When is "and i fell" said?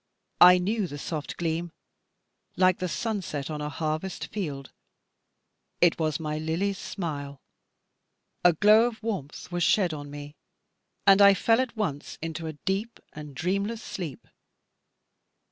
11.05-11.61